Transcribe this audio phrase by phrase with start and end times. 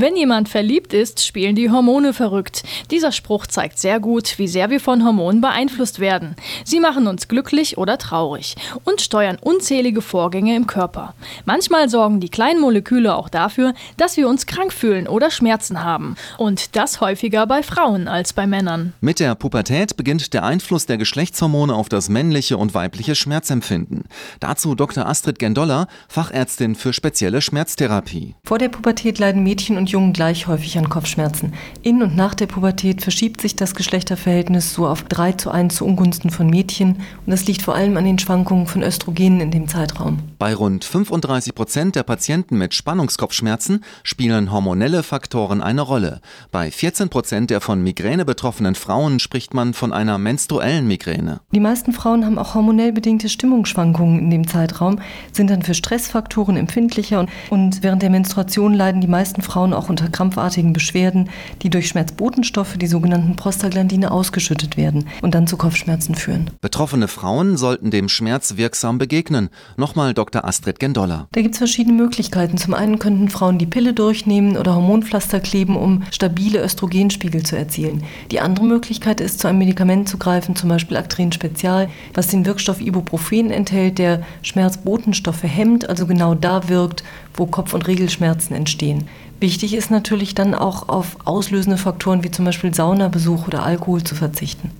[0.00, 2.62] Wenn jemand verliebt ist, spielen die Hormone verrückt.
[2.90, 6.36] Dieser Spruch zeigt sehr gut, wie sehr wir von Hormonen beeinflusst werden.
[6.64, 11.12] Sie machen uns glücklich oder traurig und steuern unzählige Vorgänge im Körper.
[11.44, 16.14] Manchmal sorgen die kleinen Moleküle auch dafür, dass wir uns krank fühlen oder Schmerzen haben.
[16.38, 18.94] Und das häufiger bei Frauen als bei Männern.
[19.02, 24.04] Mit der Pubertät beginnt der Einfluss der Geschlechtshormone auf das männliche und weibliche Schmerzempfinden.
[24.40, 25.04] Dazu Dr.
[25.04, 28.34] Astrid Gendoller, Fachärztin für spezielle Schmerztherapie.
[28.44, 31.52] Vor der Pubertät leiden Mädchen und Jungen gleich häufig an Kopfschmerzen.
[31.82, 35.84] In und nach der Pubertät verschiebt sich das Geschlechterverhältnis so auf 3 zu 1 zu
[35.84, 39.68] Ungunsten von Mädchen und das liegt vor allem an den Schwankungen von Östrogenen in dem
[39.68, 40.18] Zeitraum.
[40.38, 46.20] Bei rund 35 Prozent der Patienten mit Spannungskopfschmerzen spielen hormonelle Faktoren eine Rolle.
[46.50, 51.40] Bei 14 Prozent der von Migräne betroffenen Frauen spricht man von einer menstruellen Migräne.
[51.52, 55.00] Die meisten Frauen haben auch hormonell bedingte Stimmungsschwankungen in dem Zeitraum,
[55.32, 59.88] sind dann für Stressfaktoren empfindlicher und während der Menstruation leiden die meisten Frauen Frauen auch
[59.88, 61.30] unter krampfartigen Beschwerden,
[61.62, 66.50] die durch Schmerzbotenstoffe, die sogenannten Prostaglandine, ausgeschüttet werden und dann zu Kopfschmerzen führen.
[66.60, 69.50] Betroffene Frauen sollten dem Schmerz wirksam begegnen.
[69.76, 70.44] Nochmal Dr.
[70.44, 71.28] Astrid Gendoller.
[71.32, 72.56] Da gibt es verschiedene Möglichkeiten.
[72.56, 78.02] Zum einen könnten Frauen die Pille durchnehmen oder Hormonpflaster kleben, um stabile Östrogenspiegel zu erzielen.
[78.30, 82.46] Die andere Möglichkeit ist, zu einem Medikament zu greifen, zum Beispiel Actrin Spezial, was den
[82.46, 87.04] Wirkstoff Ibuprofen enthält, der Schmerzbotenstoffe hemmt, also genau da wirkt,
[87.34, 89.08] wo Kopf- und Regelschmerzen entstehen.
[89.40, 94.14] Wichtig ist natürlich dann auch auf auslösende Faktoren wie zum Beispiel Saunabesuch oder Alkohol zu
[94.14, 94.70] verzichten.